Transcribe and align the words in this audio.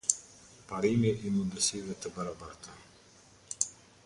Parimi 0.71 1.11
i 1.29 1.33
mundësive 1.35 1.99
të 2.07 2.13
barabarta. 2.17 2.77